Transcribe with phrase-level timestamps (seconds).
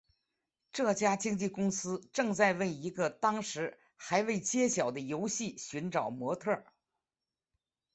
[0.71, 6.65] 这家经纪公司正在为一个当时还未揭晓的游戏寻找模特儿。